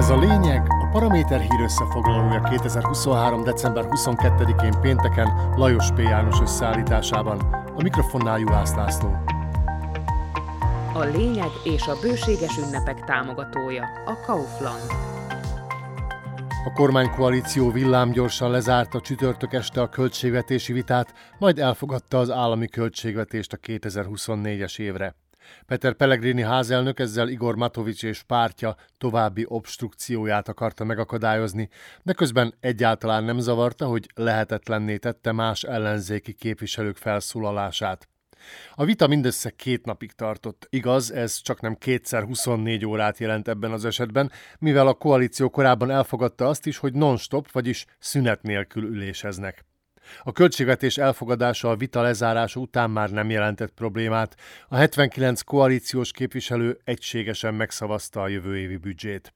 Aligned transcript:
Ez 0.00 0.10
a 0.10 0.18
lényeg, 0.18 0.66
a 0.68 0.88
Paraméter 0.92 1.40
hír 1.40 1.60
összefoglalója 1.60 2.40
2023. 2.40 3.42
december 3.42 3.84
22-én 3.88 4.80
pénteken 4.80 5.52
Lajos 5.56 5.90
P. 5.94 5.98
János 5.98 6.40
összeállításában. 6.40 7.38
A 7.76 7.82
mikrofonnál 7.82 8.38
Juhász 8.38 8.74
László. 8.74 9.16
A 10.94 11.04
lényeg 11.04 11.50
és 11.64 11.86
a 11.86 11.98
bőséges 12.02 12.56
ünnepek 12.56 13.04
támogatója 13.04 13.84
a 14.06 14.20
Kaufland. 14.26 14.90
A 16.64 16.72
kormánykoalíció 16.74 17.70
villámgyorsan 17.70 18.50
lezárta 18.50 19.00
csütörtök 19.00 19.52
este 19.52 19.80
a 19.80 19.88
költségvetési 19.88 20.72
vitát, 20.72 21.14
majd 21.38 21.58
elfogadta 21.58 22.18
az 22.18 22.30
állami 22.30 22.68
költségvetést 22.68 23.52
a 23.52 23.56
2024-es 23.56 24.78
évre. 24.78 25.14
Peter 25.66 25.94
Pellegrini 25.94 26.42
házelnök 26.42 27.00
ezzel 27.00 27.28
Igor 27.28 27.56
Matovics 27.56 28.02
és 28.02 28.22
pártja 28.22 28.76
további 28.98 29.44
obstrukcióját 29.48 30.48
akarta 30.48 30.84
megakadályozni, 30.84 31.68
de 32.02 32.12
közben 32.12 32.54
egyáltalán 32.60 33.24
nem 33.24 33.38
zavarta, 33.38 33.86
hogy 33.86 34.10
lehetetlenné 34.14 34.96
tette 34.96 35.32
más 35.32 35.62
ellenzéki 35.62 36.32
képviselők 36.32 36.96
felszólalását. 36.96 38.08
A 38.74 38.84
vita 38.84 39.06
mindössze 39.06 39.50
két 39.50 39.84
napig 39.84 40.12
tartott. 40.12 40.66
Igaz, 40.70 41.12
ez 41.12 41.40
csak 41.40 41.60
nem 41.60 41.74
kétszer 41.74 42.22
24 42.22 42.86
órát 42.86 43.18
jelent 43.18 43.48
ebben 43.48 43.72
az 43.72 43.84
esetben, 43.84 44.30
mivel 44.58 44.86
a 44.86 44.94
koalíció 44.94 45.50
korábban 45.50 45.90
elfogadta 45.90 46.48
azt 46.48 46.66
is, 46.66 46.76
hogy 46.76 46.92
non-stop, 46.92 47.50
vagyis 47.50 47.86
szünet 47.98 48.42
nélkül 48.42 48.84
üléseznek. 48.84 49.64
A 50.22 50.32
költségvetés 50.32 50.98
elfogadása 50.98 51.70
a 51.70 51.76
vita 51.76 52.02
lezárása 52.02 52.60
után 52.60 52.90
már 52.90 53.10
nem 53.10 53.30
jelentett 53.30 53.72
problémát. 53.72 54.36
A 54.68 54.76
79 54.76 55.42
koalíciós 55.42 56.10
képviselő 56.10 56.80
egységesen 56.84 57.54
megszavazta 57.54 58.22
a 58.22 58.28
jövő 58.28 58.58
évi 58.58 58.76
büdzsét. 58.76 59.34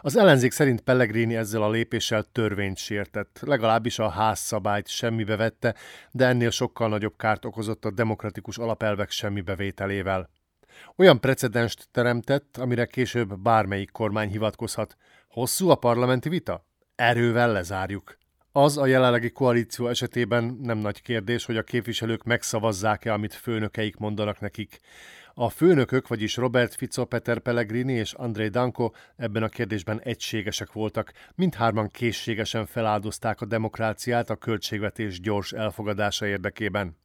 Az 0.00 0.16
ellenzék 0.16 0.52
szerint 0.52 0.80
Pellegrini 0.80 1.36
ezzel 1.36 1.62
a 1.62 1.70
lépéssel 1.70 2.22
törvényt 2.32 2.76
sértett, 2.76 3.40
legalábbis 3.42 3.98
a 3.98 4.08
házszabályt 4.08 4.88
semmibe 4.88 5.36
vette, 5.36 5.74
de 6.10 6.26
ennél 6.26 6.50
sokkal 6.50 6.88
nagyobb 6.88 7.16
kárt 7.16 7.44
okozott 7.44 7.84
a 7.84 7.90
demokratikus 7.90 8.58
alapelvek 8.58 9.10
semmibevételével. 9.10 10.30
Olyan 10.96 11.20
precedenst 11.20 11.88
teremtett, 11.90 12.56
amire 12.56 12.86
később 12.86 13.38
bármelyik 13.38 13.90
kormány 13.90 14.30
hivatkozhat. 14.30 14.96
Hosszú 15.28 15.68
a 15.70 15.74
parlamenti 15.74 16.28
vita? 16.28 16.66
Erővel 16.94 17.52
lezárjuk. 17.52 18.16
Az 18.58 18.76
a 18.78 18.86
jelenlegi 18.86 19.30
koalíció 19.30 19.88
esetében 19.88 20.58
nem 20.62 20.78
nagy 20.78 21.02
kérdés, 21.02 21.44
hogy 21.44 21.56
a 21.56 21.62
képviselők 21.62 22.24
megszavazzák-e, 22.24 23.12
amit 23.12 23.34
főnökeik 23.34 23.96
mondanak 23.96 24.40
nekik. 24.40 24.80
A 25.34 25.48
főnökök, 25.48 26.08
vagyis 26.08 26.36
Robert 26.36 26.74
Fico, 26.74 27.04
Peter 27.04 27.38
Pellegrini 27.38 27.92
és 27.92 28.12
André 28.12 28.48
Danko 28.48 28.90
ebben 29.16 29.42
a 29.42 29.48
kérdésben 29.48 30.00
egységesek 30.00 30.72
voltak, 30.72 31.12
mindhárman 31.34 31.90
készségesen 31.90 32.66
feláldozták 32.66 33.40
a 33.40 33.46
demokráciát 33.46 34.30
a 34.30 34.36
költségvetés 34.36 35.20
gyors 35.20 35.52
elfogadása 35.52 36.26
érdekében. 36.26 36.96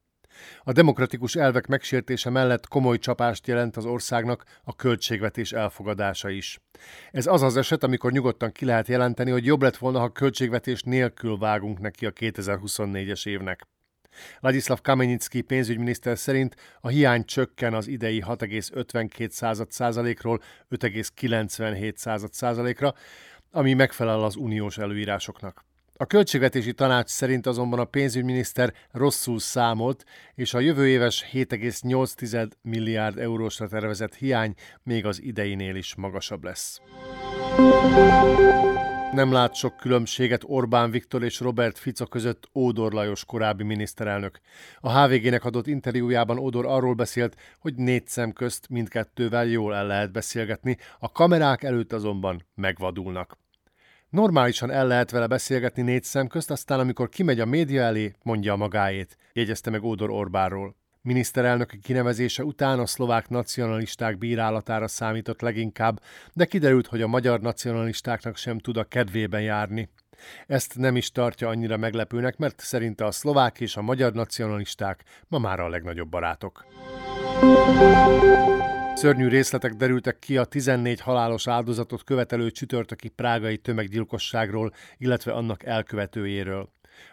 A 0.64 0.72
demokratikus 0.72 1.36
elvek 1.36 1.68
megsértése 1.68 2.30
mellett 2.30 2.68
komoly 2.68 2.98
csapást 2.98 3.48
jelent 3.48 3.78
az 3.78 3.86
országnak 3.86 4.44
a 4.64 4.76
költségvetés 4.76 5.52
elfogadása 5.52 6.30
is. 6.30 6.60
Ez 7.12 7.28
az 7.28 7.42
az 7.42 7.58
eset, 7.58 7.84
amikor 7.84 8.12
nyugodtan 8.12 8.52
ki 8.52 8.66
lehet 8.66 8.88
jelenteni, 8.88 9.32
hogy 9.32 9.46
jobb 9.46 9.62
lett 9.62 9.78
volna, 9.78 10.00
ha 10.00 10.10
költségvetés 10.10 10.82
nélkül 10.82 11.38
vágunk 11.38 11.80
neki 11.80 12.06
a 12.06 12.12
2024-es 12.12 13.28
évnek. 13.28 13.68
Ladislav 14.40 14.82
Kamenicki 14.82 15.42
pénzügyminiszter 15.42 16.18
szerint 16.18 16.56
a 16.80 16.88
hiány 16.88 17.26
csökken 17.26 17.74
az 17.74 17.88
idei 17.88 18.24
6,52 18.28 19.70
százalékról 19.70 20.42
5,97 20.70 22.30
százalékra, 22.32 22.94
ami 23.52 23.74
megfelel 23.74 24.24
az 24.24 24.36
uniós 24.36 24.78
előírásoknak. 24.78 25.66
A 26.02 26.06
költségvetési 26.06 26.74
tanács 26.74 27.10
szerint 27.10 27.46
azonban 27.46 27.80
a 27.80 27.86
pénzügyminiszter 27.86 28.74
rosszul 28.92 29.40
számolt, 29.40 30.06
és 30.36 30.54
a 30.54 30.60
jövő 30.60 30.88
éves 30.88 31.26
7,8 31.32 32.52
milliárd 32.62 33.18
eurósra 33.18 33.68
tervezett 33.68 34.16
hiány 34.16 34.54
még 34.84 35.06
az 35.06 35.22
ideinél 35.22 35.76
is 35.76 35.96
magasabb 35.96 36.44
lesz. 36.44 36.82
Nem 39.14 39.32
lát 39.32 39.56
sok 39.56 39.78
különbséget 39.78 40.44
Orbán 40.46 40.92
Viktor 40.92 41.24
és 41.24 41.40
Robert 41.40 41.78
Fico 41.78 42.06
között 42.06 42.50
Ódor 42.54 42.94
Lajos 42.94 43.26
korábbi 43.26 43.64
miniszterelnök. 43.64 44.40
A 44.80 45.00
HVG-nek 45.00 45.46
adott 45.46 45.68
interjújában 45.68 46.38
Ódor 46.38 46.66
arról 46.66 46.94
beszélt, 46.94 47.36
hogy 47.60 47.76
négy 47.76 48.08
szem 48.08 48.32
közt 48.32 48.70
mindkettővel 48.70 49.46
jól 49.46 49.76
el 49.76 49.86
lehet 49.88 50.12
beszélgetni, 50.12 50.78
a 51.00 51.12
kamerák 51.12 51.64
előtt 51.64 51.94
azonban 51.94 52.46
megvadulnak. 52.56 53.40
Normálisan 54.12 54.72
el 54.72 54.88
lehet 54.88 55.12
vele 55.12 55.28
beszélgetni 55.28 55.82
négy 55.82 56.04
szem 56.04 56.28
közt, 56.28 56.52
aztán 56.52 56.80
amikor 56.80 57.10
kimegy 57.10 57.40
a 57.40 57.46
média 57.46 57.82
elé, 57.82 58.14
mondja 58.24 58.54
a 58.54 58.56
magáét, 58.56 59.18
jegyezte 59.34 59.70
meg 59.70 59.84
Ódor 59.84 60.10
Orbánról. 60.10 60.76
Miniszterelnöki 61.02 61.80
kinevezése 61.80 62.44
után 62.44 62.80
a 62.80 62.86
szlovák 62.86 63.30
nacionalisták 63.30 64.18
bírálatára 64.18 64.88
számított 64.88 65.42
leginkább, 65.42 66.02
de 66.34 66.46
kiderült, 66.46 66.88
hogy 66.88 67.02
a 67.02 67.08
magyar 67.08 67.40
nacionalistáknak 67.40 68.38
sem 68.38 68.60
tud 68.60 68.78
a 68.78 68.84
kedvében 68.84 69.42
járni. 69.42 69.90
Ezt 70.48 70.78
nem 70.78 70.96
is 70.96 71.12
tartja 71.12 71.48
annyira 71.48 71.78
meglepőnek, 71.78 72.38
mert 72.38 72.60
szerinte 72.60 73.06
a 73.06 73.12
szlovák 73.12 73.60
és 73.60 73.76
a 73.76 73.82
magyar 73.82 74.14
nacionalisták 74.14 75.04
ma 75.28 75.38
már 75.38 75.60
a 75.60 75.70
legnagyobb 75.70 76.10
barátok. 76.10 76.66
Szörnyű 78.96 79.28
részletek 79.28 79.74
derültek 79.74 80.20
ki 80.20 80.38
a 80.38 80.46
14 80.46 81.02
halálos 81.02 81.48
áldozatot 81.48 82.04
követelő 82.04 82.52
csütörtöki 82.52 83.10
prágai 83.10 83.58
tömeggyilkosságról, 83.58 84.74
illetve 84.98 85.32
annak 85.32 85.64
elkövetőjéről. 85.64 86.70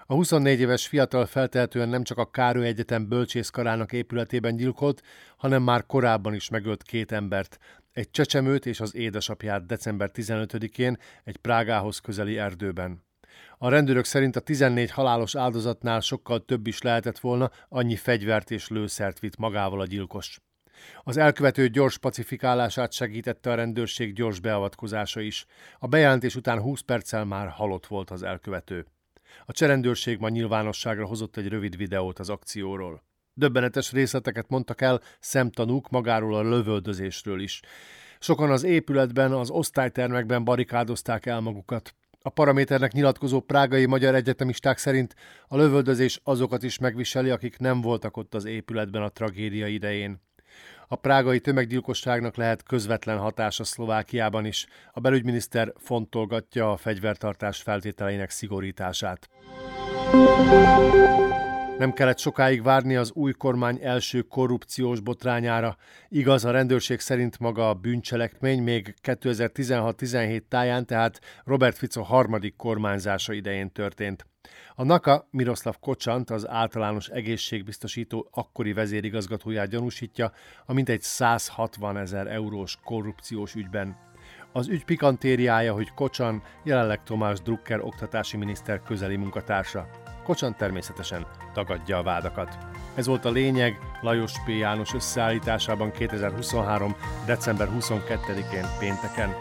A 0.06 0.14
24 0.14 0.60
éves 0.60 0.86
fiatal 0.86 1.26
feltehetően 1.26 1.88
nem 1.88 2.02
csak 2.02 2.18
a 2.18 2.30
Károly 2.30 2.66
Egyetem 2.66 3.08
bölcsészkarának 3.08 3.92
épületében 3.92 4.56
gyilkolt, 4.56 5.02
hanem 5.36 5.62
már 5.62 5.86
korábban 5.86 6.34
is 6.34 6.48
megölt 6.48 6.82
két 6.82 7.12
embert, 7.12 7.58
egy 7.92 8.10
csecsemőt 8.10 8.66
és 8.66 8.80
az 8.80 8.94
édesapját 8.94 9.66
december 9.66 10.10
15-én 10.14 10.98
egy 11.24 11.36
Prágához 11.36 11.98
közeli 11.98 12.38
erdőben. 12.38 13.06
A 13.58 13.68
rendőrök 13.68 14.04
szerint 14.04 14.36
a 14.36 14.40
14 14.40 14.90
halálos 14.90 15.34
áldozatnál 15.36 16.00
sokkal 16.00 16.44
több 16.44 16.66
is 16.66 16.82
lehetett 16.82 17.18
volna, 17.18 17.50
annyi 17.68 17.96
fegyvert 17.96 18.50
és 18.50 18.68
lőszert 18.68 19.18
vitt 19.18 19.36
magával 19.36 19.80
a 19.80 19.86
gyilkos. 19.86 20.40
Az 21.02 21.16
elkövető 21.16 21.68
gyors 21.68 21.98
pacifikálását 21.98 22.92
segítette 22.92 23.50
a 23.50 23.54
rendőrség 23.54 24.12
gyors 24.12 24.40
beavatkozása 24.40 25.20
is. 25.20 25.46
A 25.78 25.86
bejelentés 25.86 26.36
után 26.36 26.60
20 26.60 26.80
perccel 26.80 27.24
már 27.24 27.48
halott 27.48 27.86
volt 27.86 28.10
az 28.10 28.22
elkövető. 28.22 28.86
A 29.46 29.52
cserendőrség 29.52 30.18
ma 30.18 30.28
nyilvánosságra 30.28 31.06
hozott 31.06 31.36
egy 31.36 31.48
rövid 31.48 31.76
videót 31.76 32.18
az 32.18 32.28
akcióról. 32.28 33.02
Döbbenetes 33.34 33.92
részleteket 33.92 34.48
mondtak 34.48 34.80
el 34.80 35.00
szemtanúk 35.20 35.90
magáról 35.90 36.34
a 36.34 36.48
lövöldözésről 36.48 37.40
is. 37.40 37.60
Sokan 38.18 38.50
az 38.50 38.62
épületben, 38.62 39.32
az 39.32 39.50
osztálytermekben 39.50 40.44
barikádozták 40.44 41.26
el 41.26 41.40
magukat. 41.40 41.94
A 42.22 42.28
paraméternek 42.28 42.92
nyilatkozó 42.92 43.40
prágai 43.40 43.86
magyar 43.86 44.14
egyetemisták 44.14 44.78
szerint 44.78 45.14
a 45.46 45.56
lövöldözés 45.56 46.20
azokat 46.24 46.62
is 46.62 46.78
megviseli, 46.78 47.30
akik 47.30 47.58
nem 47.58 47.80
voltak 47.80 48.16
ott 48.16 48.34
az 48.34 48.44
épületben 48.44 49.02
a 49.02 49.08
tragédia 49.08 49.66
idején. 49.66 50.20
A 50.90 50.96
prágai 50.96 51.40
tömeggyilkosságnak 51.40 52.36
lehet 52.36 52.62
közvetlen 52.62 53.18
hatása 53.18 53.64
Szlovákiában 53.64 54.44
is. 54.44 54.66
A 54.92 55.00
belügyminiszter 55.00 55.72
fontolgatja 55.76 56.72
a 56.72 56.76
fegyvertartás 56.76 57.62
feltételeinek 57.62 58.30
szigorítását. 58.30 59.28
Nem 61.78 61.92
kellett 61.92 62.18
sokáig 62.18 62.62
várni 62.62 62.96
az 62.96 63.12
új 63.14 63.32
kormány 63.32 63.78
első 63.82 64.22
korrupciós 64.22 65.00
botrányára. 65.00 65.76
Igaz, 66.08 66.44
a 66.44 66.50
rendőrség 66.50 67.00
szerint 67.00 67.38
maga 67.38 67.68
a 67.68 67.74
bűncselekmény 67.74 68.62
még 68.62 68.94
2016-17 69.02 70.42
táján, 70.48 70.86
tehát 70.86 71.20
Robert 71.44 71.76
Fico 71.76 72.02
harmadik 72.02 72.56
kormányzása 72.56 73.32
idején 73.32 73.72
történt. 73.72 74.26
A 74.74 74.84
NAKA 74.84 75.28
Miroslav 75.30 75.74
Kocsant, 75.80 76.30
az 76.30 76.48
általános 76.48 77.08
egészségbiztosító 77.08 78.28
akkori 78.30 78.72
vezérigazgatóját 78.72 79.68
gyanúsítja 79.68 80.32
a 80.66 80.72
mintegy 80.72 81.02
160 81.02 81.96
ezer 81.96 82.26
eurós 82.26 82.78
korrupciós 82.84 83.54
ügyben. 83.54 83.96
Az 84.52 84.68
ügy 84.68 84.84
pikantériája, 84.84 85.72
hogy 85.72 85.94
Kocsan 85.94 86.42
jelenleg 86.64 87.02
Tomás 87.02 87.40
Drucker 87.40 87.80
oktatási 87.80 88.36
miniszter 88.36 88.82
közeli 88.82 89.16
munkatársa. 89.16 90.07
Kocsan 90.28 90.56
természetesen 90.56 91.26
tagadja 91.52 91.98
a 91.98 92.02
vádakat. 92.02 92.58
Ez 92.94 93.06
volt 93.06 93.24
a 93.24 93.30
lényeg 93.30 93.78
Lajos 94.00 94.32
P. 94.44 94.48
János 94.48 94.94
összeállításában 94.94 95.90
2023. 95.90 96.96
december 97.26 97.68
22-én 97.78 98.66
pénteken. 98.78 99.34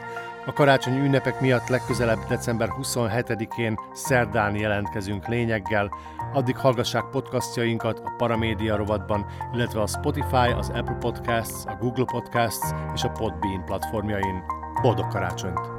A 0.46 0.54
karácsonyi 0.54 1.00
ünnepek 1.00 1.40
miatt 1.40 1.68
legközelebb 1.68 2.20
december 2.28 2.70
27-én 2.82 3.80
szerdán 3.94 4.56
jelentkezünk 4.56 5.28
lényeggel. 5.28 5.92
Addig 6.34 6.58
hallgassák 6.58 7.06
podcastjainkat 7.12 8.00
a 8.00 8.14
Paramédia 8.18 8.76
rovatban, 8.76 9.26
illetve 9.54 9.82
a 9.82 9.88
Spotify, 9.88 10.52
az 10.58 10.70
Apple 10.70 10.98
Podcasts, 11.00 11.66
a 11.66 11.78
Google 11.80 12.06
Podcasts 12.06 12.74
és 12.94 13.04
a 13.04 13.10
Podbean 13.10 13.66
platformjain. 13.66 14.44
Boldog 14.82 15.08
karácsonyt! 15.08 15.77